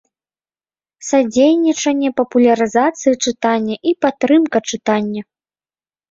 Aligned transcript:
Садзейнiчанне 1.07 2.09
папулярызацыi 2.21 3.19
чытання 3.25 3.75
i 3.91 3.93
падтрымка 4.05 4.57
чытання. 4.71 5.21